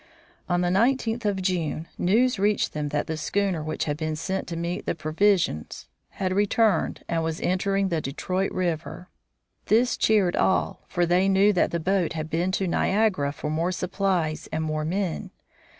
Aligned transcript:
On 0.49 0.61
the 0.61 0.71
nineteenth 0.71 1.27
of 1.27 1.43
June 1.43 1.87
news 1.95 2.39
reached 2.39 2.73
them 2.73 2.89
that 2.89 3.05
the 3.05 3.15
schooner 3.15 3.61
which 3.61 3.83
had 3.85 3.97
been 3.97 4.15
sent 4.15 4.47
to 4.47 4.55
meet 4.57 4.87
the 4.87 4.95
provisions 4.95 5.89
had 6.09 6.33
returned 6.33 7.03
and 7.07 7.23
was 7.23 7.39
entering 7.39 7.89
the 7.89 8.01
Detroit 8.01 8.51
River. 8.51 9.09
This 9.67 9.95
cheered 9.95 10.35
all, 10.35 10.81
for 10.87 11.05
they 11.05 11.29
knew 11.29 11.53
that 11.53 11.69
the 11.69 11.79
boat 11.79 12.13
had 12.13 12.31
been 12.31 12.51
to 12.53 12.67
Niagara 12.67 13.31
for 13.31 13.51
more 13.51 13.71
supplies 13.71 14.49
and 14.51 14.63
more 14.63 14.85
men. 14.85 15.29